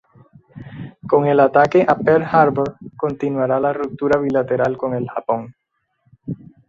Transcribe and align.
Con 1.07 1.27
el 1.27 1.39
ataque 1.39 1.85
a 1.87 1.95
Pearl 1.95 2.23
Harbor 2.23 2.75
continuaría 2.97 3.59
la 3.59 3.71
ruptura 3.71 4.19
bilateral 4.19 4.75
con 4.75 4.95
el 4.95 5.07
Japón. 5.07 5.53